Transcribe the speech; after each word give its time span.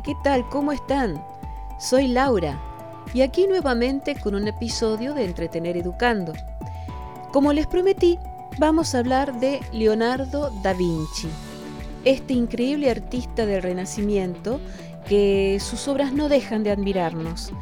¿qué 0.00 0.16
tal? 0.22 0.48
¿Cómo 0.48 0.72
están? 0.72 1.22
Soy 1.78 2.08
Laura 2.08 2.58
y 3.12 3.20
aquí 3.20 3.46
nuevamente 3.46 4.14
con 4.14 4.34
un 4.34 4.48
episodio 4.48 5.12
de 5.12 5.24
Entretener 5.24 5.76
Educando. 5.76 6.32
Como 7.30 7.52
les 7.52 7.66
prometí, 7.66 8.18
vamos 8.58 8.94
a 8.94 9.00
hablar 9.00 9.38
de 9.38 9.60
Leonardo 9.72 10.50
da 10.62 10.72
Vinci, 10.72 11.28
este 12.04 12.32
increíble 12.32 12.90
artista 12.90 13.44
del 13.44 13.62
Renacimiento 13.62 14.60
que 15.06 15.58
sus 15.60 15.86
obras 15.88 16.12
no 16.12 16.30
dejan 16.30 16.62
de 16.62 16.70
admirarnos. 16.70 17.52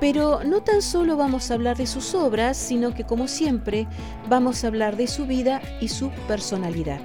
Pero 0.00 0.44
no 0.44 0.62
tan 0.62 0.80
solo 0.80 1.16
vamos 1.16 1.50
a 1.50 1.54
hablar 1.54 1.76
de 1.76 1.86
sus 1.86 2.14
obras, 2.14 2.56
sino 2.56 2.94
que 2.94 3.04
como 3.04 3.28
siempre 3.28 3.86
vamos 4.28 4.64
a 4.64 4.68
hablar 4.68 4.96
de 4.96 5.08
su 5.08 5.26
vida 5.26 5.60
y 5.80 5.88
su 5.88 6.10
personalidad. 6.26 7.00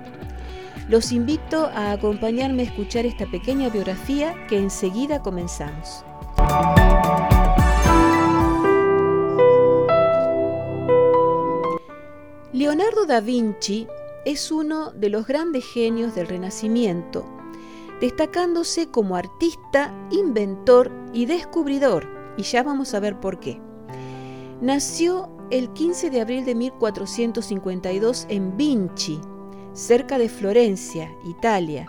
Los 0.91 1.13
invito 1.13 1.67
a 1.67 1.93
acompañarme 1.93 2.63
a 2.63 2.65
escuchar 2.65 3.05
esta 3.05 3.25
pequeña 3.25 3.69
biografía 3.69 4.35
que 4.49 4.57
enseguida 4.57 5.21
comenzamos. 5.21 6.03
Leonardo 12.51 13.05
da 13.05 13.21
Vinci 13.21 13.87
es 14.25 14.51
uno 14.51 14.91
de 14.91 15.07
los 15.07 15.25
grandes 15.25 15.63
genios 15.63 16.13
del 16.13 16.27
Renacimiento, 16.27 17.25
destacándose 18.01 18.91
como 18.91 19.15
artista, 19.15 19.95
inventor 20.11 20.91
y 21.13 21.25
descubridor, 21.25 22.05
y 22.35 22.43
ya 22.43 22.63
vamos 22.63 22.93
a 22.93 22.99
ver 22.99 23.17
por 23.17 23.39
qué. 23.39 23.61
Nació 24.59 25.29
el 25.51 25.71
15 25.71 26.09
de 26.09 26.19
abril 26.19 26.43
de 26.43 26.53
1452 26.53 28.25
en 28.27 28.57
Vinci, 28.57 29.21
cerca 29.73 30.17
de 30.17 30.29
Florencia, 30.29 31.13
Italia. 31.25 31.87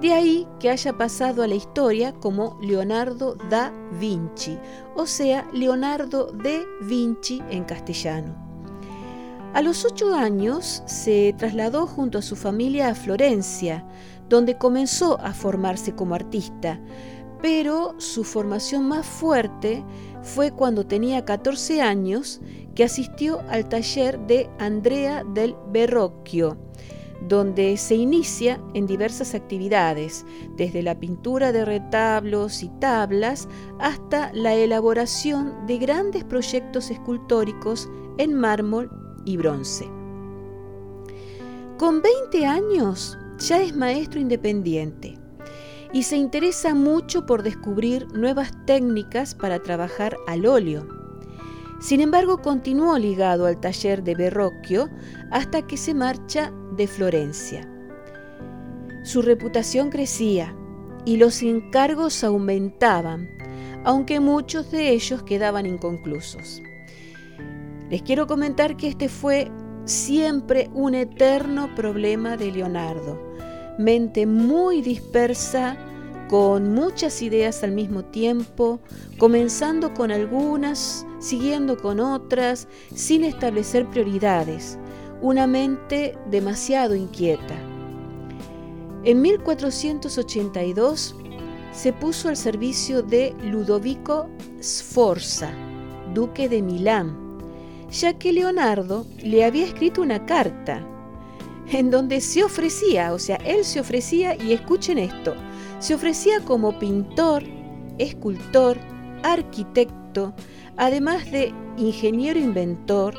De 0.00 0.12
ahí 0.12 0.48
que 0.58 0.70
haya 0.70 0.96
pasado 0.96 1.42
a 1.42 1.46
la 1.46 1.54
historia 1.54 2.12
como 2.12 2.58
Leonardo 2.60 3.36
da 3.48 3.72
Vinci, 4.00 4.58
o 4.96 5.06
sea, 5.06 5.48
Leonardo 5.52 6.32
de 6.32 6.66
Vinci 6.82 7.40
en 7.50 7.64
castellano. 7.64 8.34
A 9.54 9.60
los 9.60 9.84
ocho 9.84 10.14
años 10.14 10.82
se 10.86 11.34
trasladó 11.36 11.86
junto 11.86 12.18
a 12.18 12.22
su 12.22 12.36
familia 12.36 12.88
a 12.88 12.94
Florencia, 12.94 13.86
donde 14.28 14.56
comenzó 14.56 15.20
a 15.20 15.34
formarse 15.34 15.94
como 15.94 16.14
artista, 16.14 16.80
pero 17.42 17.94
su 17.98 18.24
formación 18.24 18.88
más 18.88 19.04
fuerte 19.04 19.84
fue 20.22 20.52
cuando 20.52 20.86
tenía 20.86 21.24
14 21.24 21.82
años 21.82 22.40
que 22.74 22.84
asistió 22.84 23.40
al 23.50 23.68
taller 23.68 24.18
de 24.20 24.48
Andrea 24.58 25.22
del 25.34 25.54
Verrocchio, 25.70 26.56
donde 27.28 27.76
se 27.76 27.94
inicia 27.94 28.60
en 28.74 28.86
diversas 28.86 29.34
actividades, 29.34 30.24
desde 30.56 30.82
la 30.82 30.98
pintura 30.98 31.52
de 31.52 31.64
retablos 31.64 32.62
y 32.62 32.68
tablas 32.80 33.48
hasta 33.78 34.32
la 34.32 34.54
elaboración 34.54 35.66
de 35.66 35.78
grandes 35.78 36.24
proyectos 36.24 36.90
escultóricos 36.90 37.88
en 38.18 38.34
mármol 38.34 38.90
y 39.24 39.36
bronce. 39.36 39.88
Con 41.78 42.02
20 42.02 42.46
años 42.46 43.18
ya 43.38 43.62
es 43.62 43.74
maestro 43.74 44.20
independiente 44.20 45.18
y 45.92 46.04
se 46.04 46.16
interesa 46.16 46.74
mucho 46.74 47.26
por 47.26 47.42
descubrir 47.42 48.06
nuevas 48.12 48.52
técnicas 48.66 49.34
para 49.34 49.62
trabajar 49.62 50.16
al 50.26 50.46
óleo 50.46 51.01
sin 51.82 52.00
embargo, 52.00 52.40
continuó 52.40 52.96
ligado 52.96 53.46
al 53.46 53.58
taller 53.58 54.04
de 54.04 54.14
Verrocchio 54.14 54.88
hasta 55.32 55.66
que 55.66 55.76
se 55.76 55.94
marcha 55.94 56.52
de 56.76 56.86
Florencia. 56.86 57.68
Su 59.02 59.20
reputación 59.20 59.90
crecía 59.90 60.54
y 61.04 61.16
los 61.16 61.42
encargos 61.42 62.22
aumentaban, 62.22 63.28
aunque 63.84 64.20
muchos 64.20 64.70
de 64.70 64.90
ellos 64.90 65.24
quedaban 65.24 65.66
inconclusos. 65.66 66.62
Les 67.90 68.00
quiero 68.02 68.28
comentar 68.28 68.76
que 68.76 68.86
este 68.86 69.08
fue 69.08 69.50
siempre 69.84 70.70
un 70.72 70.94
eterno 70.94 71.74
problema 71.74 72.36
de 72.36 72.52
Leonardo. 72.52 73.20
Mente 73.76 74.24
muy 74.24 74.82
dispersa, 74.82 75.76
con 76.32 76.72
muchas 76.72 77.20
ideas 77.20 77.62
al 77.62 77.72
mismo 77.72 78.06
tiempo, 78.06 78.80
comenzando 79.18 79.92
con 79.92 80.10
algunas, 80.10 81.06
siguiendo 81.18 81.76
con 81.76 82.00
otras, 82.00 82.68
sin 82.94 83.22
establecer 83.22 83.86
prioridades, 83.90 84.78
una 85.20 85.46
mente 85.46 86.16
demasiado 86.30 86.94
inquieta. 86.94 87.54
En 89.04 89.20
1482 89.20 91.14
se 91.70 91.92
puso 91.92 92.30
al 92.30 92.38
servicio 92.38 93.02
de 93.02 93.36
Ludovico 93.42 94.30
Sforza, 94.62 95.50
duque 96.14 96.48
de 96.48 96.62
Milán, 96.62 97.14
ya 97.90 98.14
que 98.14 98.32
Leonardo 98.32 99.04
le 99.22 99.44
había 99.44 99.66
escrito 99.66 100.00
una 100.00 100.24
carta 100.24 100.82
en 101.70 101.90
donde 101.90 102.22
se 102.22 102.42
ofrecía, 102.42 103.12
o 103.12 103.18
sea, 103.18 103.36
él 103.36 103.66
se 103.66 103.80
ofrecía, 103.80 104.34
y 104.34 104.54
escuchen 104.54 104.96
esto, 104.96 105.34
se 105.82 105.96
ofrecía 105.96 106.38
como 106.44 106.78
pintor, 106.78 107.42
escultor, 107.98 108.78
arquitecto, 109.24 110.32
además 110.76 111.28
de 111.32 111.52
ingeniero 111.76 112.38
inventor, 112.38 113.14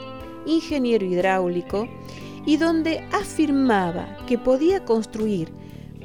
ingeniero 0.45 1.05
hidráulico, 1.05 1.89
y 2.45 2.55
donde 2.55 3.03
afirmaba 3.11 4.15
que 4.27 4.37
podía 4.37 4.85
construir 4.85 5.51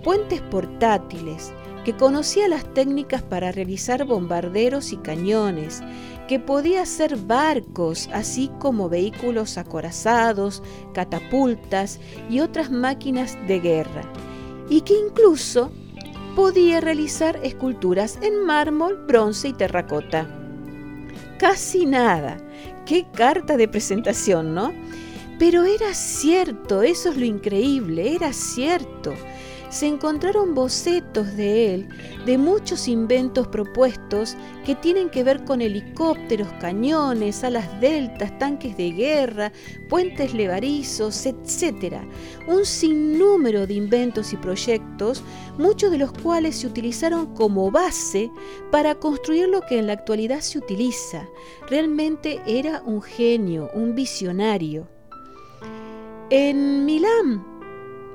puentes 0.02 0.40
portátiles, 0.40 1.52
que 1.84 1.96
conocía 1.96 2.48
las 2.48 2.64
técnicas 2.74 3.22
para 3.22 3.52
realizar 3.52 4.04
bombarderos 4.04 4.92
y 4.92 4.96
cañones, 4.96 5.80
que 6.26 6.40
podía 6.40 6.82
hacer 6.82 7.16
barcos, 7.18 8.10
así 8.12 8.50
como 8.58 8.88
vehículos 8.88 9.58
acorazados, 9.58 10.64
catapultas 10.92 12.00
y 12.28 12.40
otras 12.40 12.72
máquinas 12.72 13.38
de 13.46 13.60
guerra, 13.60 14.02
y 14.68 14.80
que 14.80 14.94
incluso 14.98 15.70
podía 16.38 16.80
realizar 16.80 17.40
esculturas 17.42 18.16
en 18.22 18.44
mármol, 18.44 18.96
bronce 19.08 19.48
y 19.48 19.52
terracota. 19.52 20.28
Casi 21.36 21.84
nada. 21.84 22.36
Qué 22.86 23.06
carta 23.12 23.56
de 23.56 23.66
presentación, 23.66 24.54
¿no? 24.54 24.72
Pero 25.40 25.64
era 25.64 25.92
cierto, 25.94 26.82
eso 26.82 27.10
es 27.10 27.16
lo 27.16 27.24
increíble, 27.24 28.14
era 28.14 28.32
cierto 28.32 29.14
se 29.70 29.86
encontraron 29.86 30.54
bocetos 30.54 31.36
de 31.36 31.74
él 31.74 31.88
de 32.24 32.38
muchos 32.38 32.88
inventos 32.88 33.46
propuestos 33.48 34.36
que 34.64 34.74
tienen 34.74 35.10
que 35.10 35.24
ver 35.24 35.44
con 35.44 35.60
helicópteros, 35.60 36.48
cañones, 36.60 37.44
alas 37.44 37.80
deltas, 37.80 38.38
tanques 38.38 38.76
de 38.76 38.90
guerra, 38.90 39.52
puentes 39.88 40.34
levarizos, 40.34 41.26
etc. 41.26 41.96
Un 42.46 42.64
sinnúmero 42.64 43.66
de 43.66 43.74
inventos 43.74 44.32
y 44.32 44.36
proyectos, 44.36 45.22
muchos 45.58 45.90
de 45.90 45.98
los 45.98 46.12
cuales 46.12 46.56
se 46.56 46.66
utilizaron 46.66 47.34
como 47.34 47.70
base 47.70 48.30
para 48.70 48.94
construir 48.94 49.48
lo 49.48 49.60
que 49.62 49.78
en 49.78 49.86
la 49.86 49.94
actualidad 49.94 50.40
se 50.40 50.58
utiliza. 50.58 51.26
Realmente 51.68 52.40
era 52.46 52.82
un 52.84 53.02
genio, 53.02 53.70
un 53.74 53.94
visionario. 53.94 54.88
En 56.30 56.84
Milán, 56.84 57.57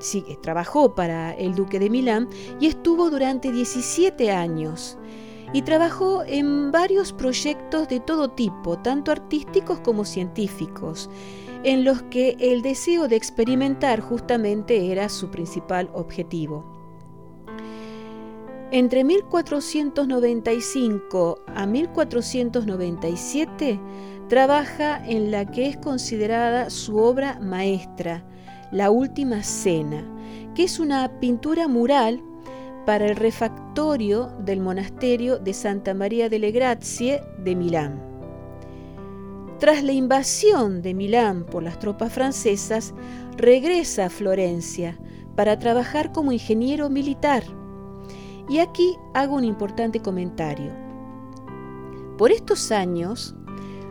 sí, 0.04 0.24
trabajó 0.42 0.94
para 0.94 1.32
el 1.32 1.54
duque 1.54 1.78
de 1.78 1.88
Milán 1.90 2.28
y 2.60 2.66
estuvo 2.66 3.10
durante 3.10 3.50
17 3.50 4.30
años. 4.30 4.98
Y 5.52 5.62
trabajó 5.62 6.22
en 6.26 6.70
varios 6.72 7.12
proyectos 7.12 7.88
de 7.88 8.00
todo 8.00 8.30
tipo, 8.30 8.76
tanto 8.78 9.12
artísticos 9.12 9.78
como 9.80 10.04
científicos, 10.04 11.08
en 11.62 11.84
los 11.84 12.02
que 12.02 12.36
el 12.40 12.62
deseo 12.62 13.06
de 13.08 13.16
experimentar 13.16 14.00
justamente 14.00 14.90
era 14.90 15.08
su 15.08 15.30
principal 15.30 15.88
objetivo. 15.94 16.64
Entre 18.70 19.04
1495 19.04 21.38
a 21.46 21.66
1497 21.66 23.78
trabaja 24.28 25.06
en 25.06 25.30
la 25.30 25.44
que 25.46 25.68
es 25.68 25.76
considerada 25.76 26.70
su 26.70 26.96
obra 26.96 27.38
maestra, 27.40 28.26
la 28.74 28.90
Última 28.90 29.44
Cena, 29.44 30.02
que 30.56 30.64
es 30.64 30.80
una 30.80 31.20
pintura 31.20 31.68
mural 31.68 32.20
para 32.84 33.06
el 33.06 33.14
refactorio 33.14 34.32
del 34.40 34.58
monasterio 34.60 35.38
de 35.38 35.54
Santa 35.54 35.94
María 35.94 36.28
delle 36.28 36.50
Grazie 36.50 37.22
de 37.38 37.54
Milán. 37.54 38.02
Tras 39.60 39.84
la 39.84 39.92
invasión 39.92 40.82
de 40.82 40.92
Milán 40.92 41.46
por 41.46 41.62
las 41.62 41.78
tropas 41.78 42.12
francesas, 42.12 42.92
regresa 43.36 44.06
a 44.06 44.10
Florencia 44.10 44.98
para 45.36 45.56
trabajar 45.56 46.10
como 46.10 46.32
ingeniero 46.32 46.90
militar. 46.90 47.44
Y 48.48 48.58
aquí 48.58 48.96
hago 49.14 49.36
un 49.36 49.44
importante 49.44 50.00
comentario. 50.00 50.72
Por 52.18 52.32
estos 52.32 52.72
años, 52.72 53.36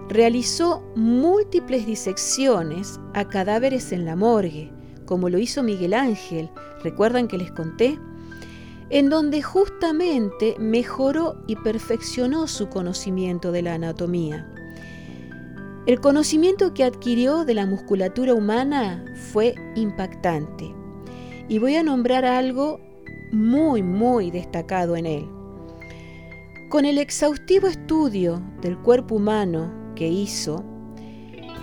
Realizó 0.10 0.84
múltiples 0.96 1.86
disecciones 1.86 3.00
a 3.14 3.26
cadáveres 3.28 3.94
en 3.94 4.06
la 4.06 4.18
morgue, 4.18 4.73
como 5.06 5.30
lo 5.30 5.38
hizo 5.38 5.64
Miguel 5.64 5.94
Ángel, 5.94 6.50
¿recuerdan 6.84 7.28
que 7.28 7.38
les 7.38 7.52
conté? 7.52 8.00
en 8.94 9.10
donde 9.10 9.42
justamente 9.42 10.56
mejoró 10.60 11.36
y 11.48 11.56
perfeccionó 11.56 12.48
su 12.48 12.70
conocimiento 12.70 13.52
de 13.52 13.64
la 13.64 13.74
anatomía. 13.74 14.48
El 15.88 16.00
conocimiento 16.00 16.76
que 16.76 16.84
adquirió 16.84 17.44
de 17.44 17.56
la 17.56 17.66
musculatura 17.66 18.36
humana 18.36 19.04
fue 19.32 19.56
impactante 19.76 20.74
y 21.50 21.58
voy 21.58 21.76
a 21.76 21.82
nombrar 21.82 22.24
algo 22.24 22.80
muy, 23.32 23.82
muy 23.82 24.30
destacado 24.30 24.96
en 24.96 25.08
él. 25.08 25.28
Con 26.70 26.86
el 26.86 27.00
exhaustivo 27.00 27.68
estudio 27.68 28.44
del 28.62 28.78
cuerpo 28.78 29.16
humano 29.16 29.74
que 29.96 30.08
hizo, 30.08 30.64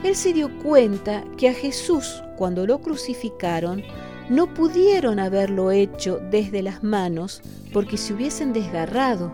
él 0.02 0.16
se 0.16 0.32
dio 0.32 0.50
cuenta 0.62 1.24
que 1.36 1.48
a 1.48 1.54
Jesús, 1.54 2.22
cuando 2.36 2.66
lo 2.66 2.80
crucificaron, 2.80 3.82
no 4.30 4.52
pudieron 4.54 5.18
haberlo 5.18 5.70
hecho 5.70 6.20
desde 6.30 6.62
las 6.62 6.82
manos 6.82 7.42
porque 7.72 7.96
se 7.96 8.14
hubiesen 8.14 8.52
desgarrado. 8.52 9.32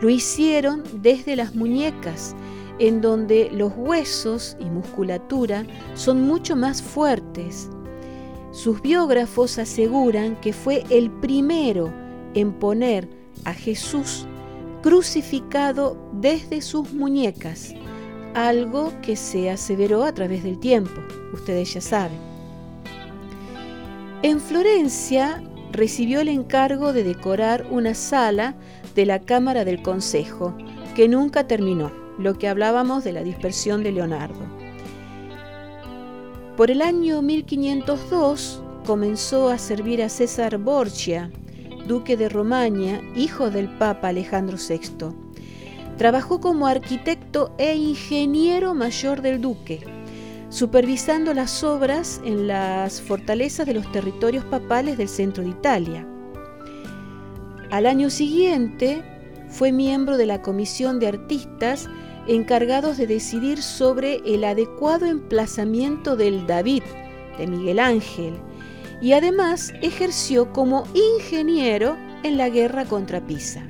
Lo 0.00 0.08
hicieron 0.08 0.82
desde 1.02 1.36
las 1.36 1.54
muñecas, 1.54 2.34
en 2.78 3.00
donde 3.00 3.50
los 3.52 3.72
huesos 3.76 4.56
y 4.58 4.64
musculatura 4.64 5.66
son 5.94 6.22
mucho 6.22 6.56
más 6.56 6.80
fuertes. 6.82 7.68
Sus 8.52 8.80
biógrafos 8.80 9.58
aseguran 9.58 10.40
que 10.40 10.52
fue 10.52 10.84
el 10.90 11.10
primero 11.10 11.92
en 12.34 12.52
poner 12.52 13.08
a 13.44 13.52
Jesús 13.52 14.26
crucificado 14.82 15.96
desde 16.12 16.60
sus 16.60 16.92
muñecas, 16.92 17.74
algo 18.34 18.92
que 19.02 19.16
se 19.16 19.50
aseveró 19.50 20.04
a 20.04 20.12
través 20.12 20.42
del 20.42 20.58
tiempo, 20.58 21.00
ustedes 21.32 21.74
ya 21.74 21.80
saben. 21.80 22.18
En 24.22 24.40
Florencia 24.40 25.42
recibió 25.72 26.20
el 26.20 26.28
encargo 26.28 26.92
de 26.92 27.02
decorar 27.02 27.66
una 27.70 27.94
sala 27.94 28.54
de 28.94 29.06
la 29.06 29.20
Cámara 29.20 29.64
del 29.64 29.82
Consejo, 29.82 30.54
que 30.94 31.08
nunca 31.08 31.46
terminó, 31.46 31.90
lo 32.18 32.38
que 32.38 32.48
hablábamos 32.48 33.04
de 33.04 33.12
la 33.12 33.22
dispersión 33.22 33.82
de 33.82 33.92
Leonardo. 33.92 34.40
Por 36.56 36.70
el 36.70 36.82
año 36.82 37.22
1502 37.22 38.62
comenzó 38.84 39.48
a 39.48 39.58
servir 39.58 40.02
a 40.02 40.08
César 40.08 40.58
Borgia, 40.58 41.30
duque 41.86 42.16
de 42.16 42.28
Romaña, 42.28 43.00
hijo 43.16 43.50
del 43.50 43.68
Papa 43.78 44.08
Alejandro 44.08 44.56
VI. 44.56 45.31
Trabajó 46.02 46.40
como 46.40 46.66
arquitecto 46.66 47.54
e 47.58 47.76
ingeniero 47.76 48.74
mayor 48.74 49.22
del 49.22 49.40
duque, 49.40 49.86
supervisando 50.48 51.32
las 51.32 51.62
obras 51.62 52.20
en 52.24 52.48
las 52.48 53.00
fortalezas 53.00 53.68
de 53.68 53.74
los 53.74 53.92
territorios 53.92 54.44
papales 54.46 54.98
del 54.98 55.08
centro 55.08 55.44
de 55.44 55.50
Italia. 55.50 56.04
Al 57.70 57.86
año 57.86 58.10
siguiente 58.10 59.04
fue 59.48 59.70
miembro 59.70 60.16
de 60.16 60.26
la 60.26 60.42
comisión 60.42 60.98
de 60.98 61.06
artistas 61.06 61.88
encargados 62.26 62.96
de 62.96 63.06
decidir 63.06 63.62
sobre 63.62 64.16
el 64.24 64.42
adecuado 64.42 65.06
emplazamiento 65.06 66.16
del 66.16 66.48
David 66.48 66.82
de 67.38 67.46
Miguel 67.46 67.78
Ángel 67.78 68.34
y 69.00 69.12
además 69.12 69.72
ejerció 69.82 70.52
como 70.52 70.82
ingeniero 70.94 71.96
en 72.24 72.38
la 72.38 72.48
guerra 72.48 72.86
contra 72.86 73.24
Pisa. 73.24 73.62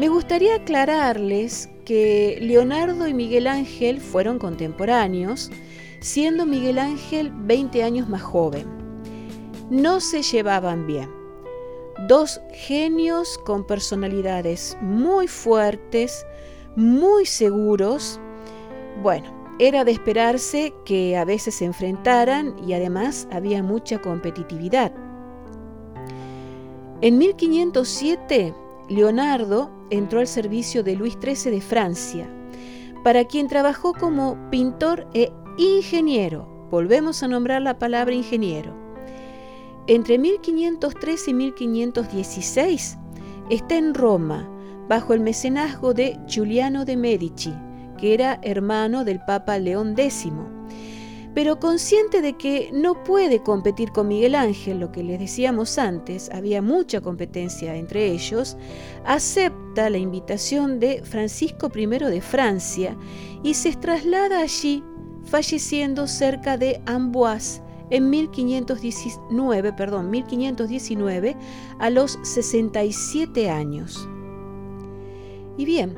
Me 0.00 0.08
gustaría 0.08 0.54
aclararles 0.54 1.68
que 1.84 2.38
Leonardo 2.40 3.06
y 3.06 3.12
Miguel 3.12 3.46
Ángel 3.46 4.00
fueron 4.00 4.38
contemporáneos, 4.38 5.50
siendo 6.00 6.46
Miguel 6.46 6.78
Ángel 6.78 7.30
20 7.30 7.82
años 7.82 8.08
más 8.08 8.22
joven. 8.22 8.66
No 9.68 10.00
se 10.00 10.22
llevaban 10.22 10.86
bien. 10.86 11.10
Dos 12.08 12.40
genios 12.54 13.36
con 13.44 13.66
personalidades 13.66 14.74
muy 14.80 15.28
fuertes, 15.28 16.24
muy 16.76 17.26
seguros. 17.26 18.18
Bueno, 19.02 19.30
era 19.58 19.84
de 19.84 19.92
esperarse 19.92 20.72
que 20.86 21.18
a 21.18 21.26
veces 21.26 21.56
se 21.56 21.66
enfrentaran 21.66 22.56
y 22.66 22.72
además 22.72 23.28
había 23.30 23.62
mucha 23.62 24.00
competitividad. 24.00 24.94
En 27.02 27.18
1507, 27.18 28.54
Leonardo 28.88 29.78
entró 29.90 30.20
al 30.20 30.26
servicio 30.26 30.82
de 30.82 30.96
Luis 30.96 31.18
XIII 31.20 31.52
de 31.52 31.60
Francia, 31.60 32.28
para 33.04 33.24
quien 33.24 33.48
trabajó 33.48 33.92
como 33.92 34.38
pintor 34.50 35.06
e 35.14 35.32
ingeniero. 35.58 36.68
Volvemos 36.70 37.22
a 37.22 37.28
nombrar 37.28 37.62
la 37.62 37.78
palabra 37.78 38.14
ingeniero. 38.14 38.74
Entre 39.86 40.18
1513 40.18 41.30
y 41.30 41.34
1516 41.34 42.98
está 43.50 43.76
en 43.76 43.94
Roma, 43.94 44.48
bajo 44.88 45.14
el 45.14 45.20
mecenazgo 45.20 45.94
de 45.94 46.18
Giuliano 46.26 46.84
de 46.84 46.96
Medici, 46.96 47.54
que 47.98 48.14
era 48.14 48.38
hermano 48.42 49.04
del 49.04 49.20
Papa 49.20 49.58
León 49.58 49.94
X. 49.96 50.32
Pero 51.34 51.60
consciente 51.60 52.22
de 52.22 52.32
que 52.32 52.70
no 52.72 53.04
puede 53.04 53.42
competir 53.42 53.92
con 53.92 54.08
Miguel 54.08 54.34
Ángel, 54.34 54.80
lo 54.80 54.90
que 54.90 55.04
les 55.04 55.20
decíamos 55.20 55.78
antes, 55.78 56.28
había 56.32 56.60
mucha 56.60 57.00
competencia 57.00 57.76
entre 57.76 58.10
ellos, 58.10 58.56
acepta 59.04 59.90
la 59.90 59.98
invitación 59.98 60.80
de 60.80 61.02
Francisco 61.04 61.70
I 61.72 61.86
de 61.86 62.20
Francia 62.20 62.96
y 63.44 63.54
se 63.54 63.72
traslada 63.76 64.40
allí, 64.40 64.82
falleciendo 65.24 66.08
cerca 66.08 66.56
de 66.56 66.82
Amboise 66.86 67.62
en 67.90 68.10
1519, 68.10 69.72
perdón, 69.74 70.10
1519 70.10 71.36
a 71.78 71.90
los 71.90 72.18
67 72.22 73.50
años. 73.50 74.08
Y 75.56 75.64
bien, 75.64 75.94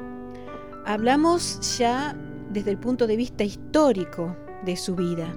hablamos 0.85 1.78
ya 1.78 2.17
desde 2.50 2.70
el 2.70 2.78
punto 2.78 3.06
de 3.06 3.17
vista 3.17 3.44
histórico 3.44 4.37
de 4.64 4.76
su 4.76 4.94
vida. 4.94 5.35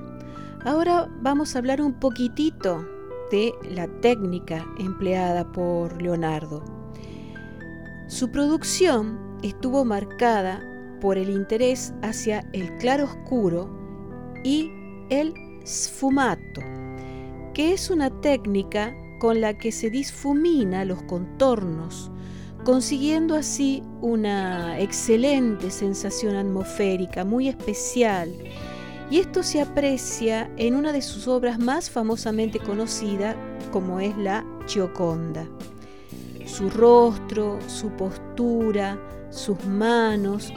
Ahora 0.64 1.10
vamos 1.22 1.56
a 1.56 1.60
hablar 1.60 1.82
un 1.82 1.94
poquitito 1.94 2.86
de 3.32 3.54
la 3.70 3.88
técnica 4.02 4.66
empleada 4.80 5.52
por 5.52 6.02
Leonardo. 6.02 6.64
Su 8.08 8.32
producción 8.32 9.20
estuvo 9.44 9.86
marcada 9.86 10.62
por 11.02 11.18
el 11.18 11.30
interés 11.30 11.94
hacia 12.02 12.48
el 12.54 12.78
claroscuro 12.78 13.70
y 14.44 14.72
el 15.10 15.34
sfumato, 15.66 16.62
que 17.54 17.74
es 17.74 17.90
una 17.90 18.10
técnica 18.22 18.96
con 19.20 19.42
la 19.42 19.58
que 19.58 19.72
se 19.72 19.90
difumina 19.90 20.86
los 20.86 21.02
contornos, 21.04 22.12
consiguiendo 22.64 23.36
así 23.36 23.84
una 24.02 24.80
excelente 24.80 25.72
sensación 25.72 26.36
atmosférica, 26.36 27.24
muy 27.24 27.48
especial. 27.48 28.32
Y 29.10 29.20
esto 29.20 29.44
se 29.44 29.62
aprecia 29.62 30.50
en 30.58 30.76
una 30.76 30.92
de 30.92 31.02
sus 31.02 31.28
obras 31.28 31.60
más 31.60 31.90
famosamente 31.90 32.60
conocida, 32.60 33.36
como 33.72 34.00
es 34.00 34.18
la 34.18 34.44
Gioconda. 34.68 35.48
Su 36.46 36.70
rostro, 36.70 37.60
su 37.68 37.90
postura, 37.92 39.00
sus 39.30 39.64
manos, 39.66 40.52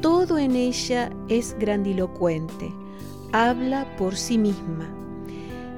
todo 0.00 0.38
en 0.38 0.56
ella 0.56 1.10
es 1.28 1.56
grandilocuente, 1.58 2.72
habla 3.32 3.86
por 3.96 4.16
sí 4.16 4.38
misma. 4.38 4.88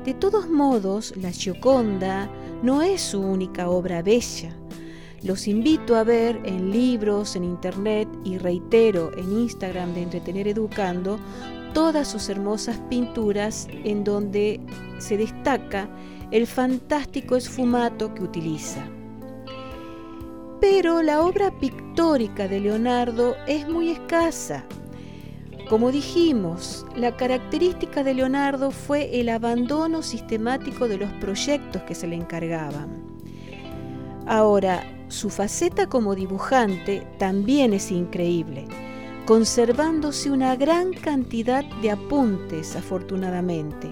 De 0.04 0.14
todos 0.14 0.48
modos, 0.48 1.14
la 1.16 1.32
Gioconda 1.32 2.30
no 2.62 2.80
es 2.82 3.00
su 3.00 3.20
única 3.20 3.68
obra 3.68 4.02
bella 4.02 4.56
los 5.26 5.48
invito 5.48 5.96
a 5.96 6.04
ver 6.04 6.38
en 6.44 6.70
libros, 6.70 7.34
en 7.34 7.42
internet 7.42 8.08
y 8.22 8.38
reitero 8.38 9.10
en 9.16 9.32
Instagram 9.32 9.92
de 9.92 10.02
Entretener 10.02 10.46
Educando 10.46 11.18
todas 11.76 12.08
sus 12.08 12.30
hermosas 12.30 12.80
pinturas 12.88 13.68
en 13.84 14.02
donde 14.02 14.58
se 14.96 15.18
destaca 15.18 15.90
el 16.30 16.46
fantástico 16.46 17.36
esfumato 17.36 18.14
que 18.14 18.22
utiliza. 18.22 18.82
Pero 20.58 21.02
la 21.02 21.20
obra 21.20 21.50
pictórica 21.50 22.48
de 22.48 22.60
Leonardo 22.60 23.36
es 23.46 23.68
muy 23.68 23.90
escasa. 23.90 24.64
Como 25.68 25.92
dijimos, 25.92 26.86
la 26.96 27.14
característica 27.14 28.02
de 28.02 28.14
Leonardo 28.14 28.70
fue 28.70 29.20
el 29.20 29.28
abandono 29.28 30.00
sistemático 30.00 30.88
de 30.88 30.96
los 30.96 31.12
proyectos 31.20 31.82
que 31.82 31.94
se 31.94 32.06
le 32.06 32.16
encargaban. 32.16 32.88
Ahora, 34.26 34.82
su 35.08 35.28
faceta 35.28 35.86
como 35.90 36.14
dibujante 36.14 37.06
también 37.18 37.74
es 37.74 37.90
increíble, 37.90 38.64
conservándose 39.26 40.30
una 40.30 40.54
gran 40.54 40.92
cantidad 40.92 41.64
de 41.82 41.90
apuntes 41.90 42.76
afortunadamente. 42.76 43.90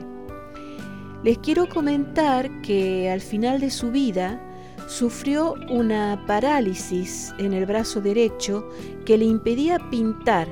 Les 1.24 1.38
quiero 1.38 1.68
comentar 1.68 2.62
que 2.62 3.10
al 3.10 3.20
final 3.20 3.60
de 3.60 3.70
su 3.70 3.90
vida 3.90 4.40
sufrió 4.86 5.54
una 5.70 6.24
parálisis 6.28 7.34
en 7.38 7.52
el 7.52 7.66
brazo 7.66 8.00
derecho 8.00 8.68
que 9.04 9.18
le 9.18 9.24
impedía 9.24 9.78
pintar, 9.90 10.46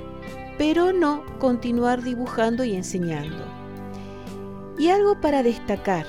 pero 0.58 0.92
no 0.92 1.22
continuar 1.38 2.02
dibujando 2.02 2.64
y 2.64 2.74
enseñando. 2.74 3.44
Y 4.78 4.88
algo 4.88 5.20
para 5.20 5.44
destacar. 5.44 6.06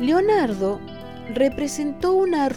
Leonardo 0.00 0.80
representó 1.34 2.14
una 2.14 2.48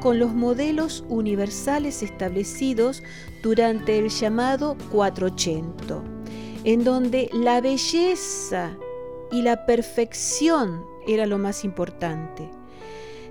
con 0.00 0.18
los 0.18 0.32
modelos 0.32 1.04
universales 1.08 2.02
establecidos 2.02 3.02
durante 3.42 3.98
el 3.98 4.08
llamado 4.08 4.76
480, 4.92 6.02
en 6.62 6.84
donde 6.84 7.28
la 7.32 7.60
belleza 7.60 8.76
y 9.32 9.42
la 9.42 9.66
perfección 9.66 10.84
era 11.08 11.26
lo 11.26 11.38
más 11.38 11.64
importante. 11.64 12.48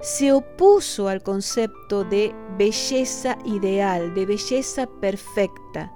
Se 0.02 0.34
opuso 0.34 1.08
al 1.08 1.24
concepto 1.24 2.04
de 2.04 2.36
belleza 2.58 3.38
ideal, 3.46 4.14
de 4.14 4.26
belleza 4.26 4.88
perfecta, 4.88 5.94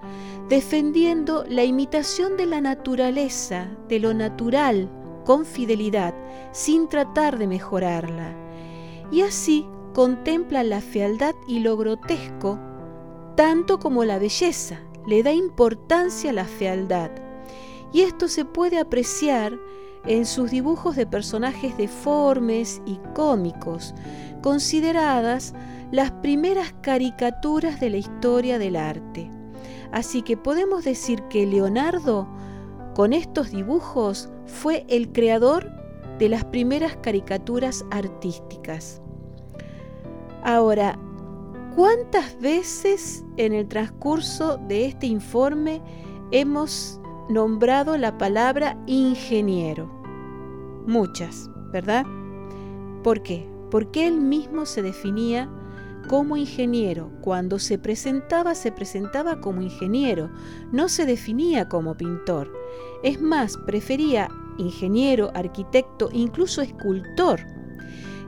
defendiendo 0.47 1.43
la 1.49 1.65
imitación 1.65 2.37
de 2.37 2.45
la 2.45 2.61
naturaleza, 2.61 3.69
de 3.89 3.99
lo 3.99 4.13
natural, 4.13 4.89
con 5.25 5.45
fidelidad, 5.45 6.13
sin 6.53 6.87
tratar 6.87 7.37
de 7.37 7.47
mejorarla. 7.47 8.33
Y 9.11 9.21
así 9.21 9.65
contempla 9.97 10.63
la 10.63 10.79
fealdad 10.79 11.33
y 11.47 11.57
lo 11.57 11.75
grotesco, 11.75 12.59
tanto 13.35 13.79
como 13.79 14.05
la 14.05 14.19
belleza, 14.19 14.79
le 15.07 15.23
da 15.23 15.31
importancia 15.31 16.29
a 16.29 16.33
la 16.33 16.45
fealdad. 16.45 17.09
Y 17.91 18.01
esto 18.01 18.27
se 18.27 18.45
puede 18.45 18.77
apreciar 18.77 19.57
en 20.05 20.27
sus 20.27 20.51
dibujos 20.51 20.95
de 20.95 21.07
personajes 21.07 21.75
deformes 21.77 22.79
y 22.85 22.99
cómicos, 23.15 23.95
consideradas 24.43 25.55
las 25.89 26.11
primeras 26.11 26.75
caricaturas 26.83 27.79
de 27.79 27.89
la 27.89 27.97
historia 27.97 28.59
del 28.59 28.75
arte. 28.75 29.31
Así 29.91 30.21
que 30.21 30.37
podemos 30.37 30.83
decir 30.83 31.23
que 31.23 31.47
Leonardo, 31.47 32.27
con 32.93 33.13
estos 33.13 33.49
dibujos, 33.49 34.29
fue 34.45 34.85
el 34.89 35.11
creador 35.11 35.71
de 36.19 36.29
las 36.29 36.45
primeras 36.45 36.95
caricaturas 36.97 37.83
artísticas. 37.89 39.01
Ahora, 40.47 40.97
¿cuántas 41.75 42.39
veces 42.39 43.25
en 43.35 43.51
el 43.51 43.67
transcurso 43.67 44.57
de 44.69 44.85
este 44.85 45.05
informe 45.05 45.81
hemos 46.31 47.01
nombrado 47.27 47.97
la 47.97 48.17
palabra 48.17 48.81
ingeniero? 48.87 49.91
Muchas, 50.87 51.49
¿verdad? 51.73 52.05
¿Por 53.03 53.23
qué? 53.23 53.45
Porque 53.69 54.07
él 54.07 54.21
mismo 54.21 54.65
se 54.65 54.81
definía 54.81 55.49
como 56.07 56.37
ingeniero. 56.37 57.11
Cuando 57.19 57.59
se 57.59 57.77
presentaba, 57.77 58.55
se 58.55 58.71
presentaba 58.71 59.41
como 59.41 59.61
ingeniero, 59.61 60.29
no 60.71 60.87
se 60.87 61.05
definía 61.05 61.67
como 61.67 61.97
pintor. 61.97 62.53
Es 63.03 63.19
más, 63.19 63.57
prefería 63.65 64.29
ingeniero, 64.57 65.29
arquitecto, 65.35 66.07
incluso 66.13 66.61
escultor. 66.61 67.41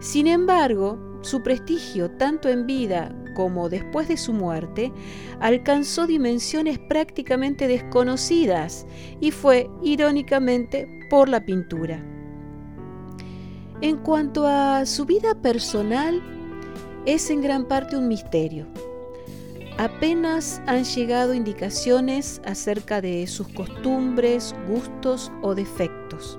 Sin 0.01 0.27
embargo, 0.27 1.09
su 1.21 1.41
prestigio, 1.41 2.09
tanto 2.11 2.49
en 2.49 2.65
vida 2.65 3.15
como 3.35 3.69
después 3.69 4.07
de 4.07 4.17
su 4.17 4.33
muerte, 4.33 4.91
alcanzó 5.39 6.07
dimensiones 6.07 6.79
prácticamente 6.79 7.67
desconocidas 7.67 8.85
y 9.19 9.31
fue, 9.31 9.69
irónicamente, 9.81 10.88
por 11.09 11.29
la 11.29 11.45
pintura. 11.45 12.03
En 13.81 13.97
cuanto 13.97 14.45
a 14.45 14.85
su 14.85 15.05
vida 15.05 15.41
personal, 15.41 16.21
es 17.05 17.29
en 17.29 17.41
gran 17.41 17.65
parte 17.65 17.95
un 17.95 18.07
misterio. 18.07 18.67
Apenas 19.77 20.61
han 20.65 20.83
llegado 20.83 21.33
indicaciones 21.33 22.41
acerca 22.45 22.99
de 22.99 23.25
sus 23.27 23.47
costumbres, 23.47 24.53
gustos 24.67 25.31
o 25.41 25.55
defectos. 25.55 26.38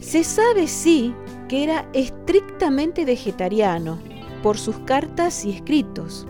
Se 0.00 0.22
sabe 0.22 0.68
sí 0.68 1.12
que 1.50 1.64
era 1.64 1.84
estrictamente 1.94 3.04
vegetariano 3.04 3.98
por 4.40 4.56
sus 4.56 4.78
cartas 4.86 5.44
y 5.44 5.50
escritos 5.50 6.24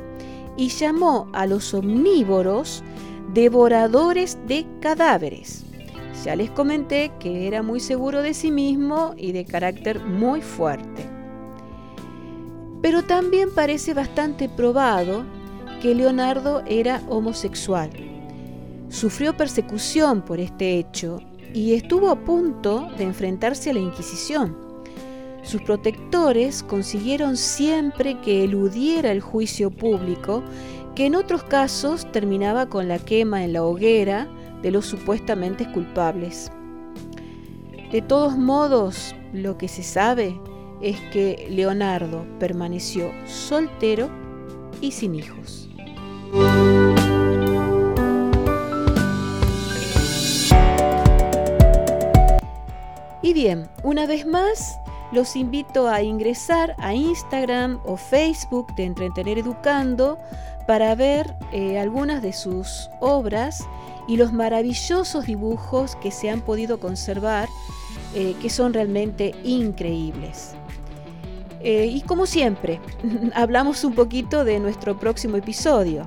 y 0.56 0.68
llamó 0.68 1.28
a 1.34 1.44
los 1.44 1.74
omnívoros 1.74 2.82
devoradores 3.34 4.38
de 4.46 4.64
cadáveres. 4.80 5.66
Ya 6.24 6.34
les 6.36 6.50
comenté 6.50 7.12
que 7.20 7.46
era 7.46 7.62
muy 7.62 7.80
seguro 7.80 8.22
de 8.22 8.32
sí 8.32 8.50
mismo 8.50 9.12
y 9.18 9.32
de 9.32 9.44
carácter 9.44 10.00
muy 10.00 10.40
fuerte. 10.40 11.04
Pero 12.80 13.04
también 13.04 13.50
parece 13.54 13.92
bastante 13.92 14.48
probado 14.48 15.24
que 15.82 15.94
Leonardo 15.94 16.62
era 16.66 17.02
homosexual. 17.10 17.90
Sufrió 18.88 19.36
persecución 19.36 20.22
por 20.22 20.40
este 20.40 20.78
hecho 20.78 21.20
y 21.52 21.74
estuvo 21.74 22.08
a 22.08 22.16
punto 22.24 22.88
de 22.96 23.04
enfrentarse 23.04 23.68
a 23.68 23.74
la 23.74 23.80
Inquisición. 23.80 24.69
Sus 25.42 25.62
protectores 25.62 26.62
consiguieron 26.62 27.36
siempre 27.36 28.20
que 28.20 28.44
eludiera 28.44 29.10
el 29.10 29.20
juicio 29.20 29.70
público, 29.70 30.42
que 30.94 31.06
en 31.06 31.14
otros 31.14 31.42
casos 31.44 32.10
terminaba 32.12 32.68
con 32.68 32.88
la 32.88 32.98
quema 32.98 33.44
en 33.44 33.54
la 33.54 33.64
hoguera 33.64 34.28
de 34.62 34.70
los 34.70 34.86
supuestamente 34.86 35.70
culpables. 35.72 36.52
De 37.90 38.02
todos 38.02 38.36
modos, 38.36 39.14
lo 39.32 39.56
que 39.56 39.68
se 39.68 39.82
sabe 39.82 40.38
es 40.80 41.00
que 41.12 41.48
Leonardo 41.50 42.24
permaneció 42.38 43.10
soltero 43.26 44.08
y 44.80 44.92
sin 44.92 45.14
hijos. 45.14 45.68
Y 53.22 53.32
bien, 53.32 53.68
una 53.82 54.06
vez 54.06 54.26
más, 54.26 54.78
los 55.12 55.36
invito 55.36 55.88
a 55.88 56.02
ingresar 56.02 56.74
a 56.78 56.94
Instagram 56.94 57.80
o 57.84 57.96
Facebook 57.96 58.74
de 58.76 58.84
Entretener 58.84 59.38
Educando 59.38 60.18
para 60.66 60.94
ver 60.94 61.34
eh, 61.52 61.78
algunas 61.78 62.22
de 62.22 62.32
sus 62.32 62.88
obras 63.00 63.66
y 64.06 64.16
los 64.16 64.32
maravillosos 64.32 65.26
dibujos 65.26 65.96
que 65.96 66.10
se 66.10 66.30
han 66.30 66.40
podido 66.40 66.78
conservar, 66.78 67.48
eh, 68.14 68.34
que 68.40 68.50
son 68.50 68.72
realmente 68.72 69.34
increíbles. 69.42 70.54
Eh, 71.60 71.86
y 71.86 72.00
como 72.02 72.26
siempre, 72.26 72.80
hablamos 73.34 73.84
un 73.84 73.94
poquito 73.94 74.44
de 74.44 74.60
nuestro 74.60 74.98
próximo 74.98 75.36
episodio. 75.36 76.06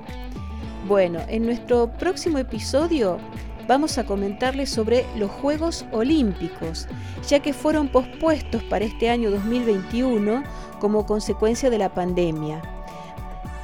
Bueno, 0.88 1.20
en 1.28 1.46
nuestro 1.46 1.90
próximo 1.92 2.38
episodio 2.38 3.18
vamos 3.66 3.98
a 3.98 4.04
comentarles 4.04 4.70
sobre 4.70 5.06
los 5.16 5.30
Juegos 5.30 5.84
Olímpicos, 5.92 6.86
ya 7.28 7.40
que 7.40 7.52
fueron 7.52 7.88
pospuestos 7.88 8.62
para 8.64 8.84
este 8.84 9.10
año 9.10 9.30
2021 9.30 10.42
como 10.80 11.06
consecuencia 11.06 11.70
de 11.70 11.78
la 11.78 11.92
pandemia. 11.92 12.62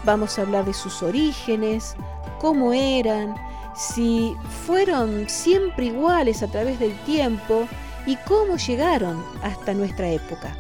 Vamos 0.05 0.39
a 0.39 0.43
hablar 0.43 0.65
de 0.65 0.75
sus 0.75 1.03
orígenes, 1.03 1.95
cómo 2.39 2.73
eran, 2.73 3.35
si 3.77 4.35
fueron 4.67 5.29
siempre 5.29 5.87
iguales 5.87 6.43
a 6.43 6.49
través 6.49 6.79
del 6.79 6.97
tiempo 7.01 7.69
y 8.07 8.17
cómo 8.17 8.57
llegaron 8.57 9.23
hasta 9.43 9.75
nuestra 9.75 10.09
época. 10.09 10.57